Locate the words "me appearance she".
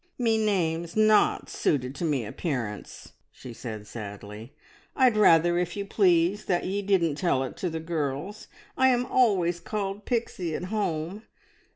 2.03-3.53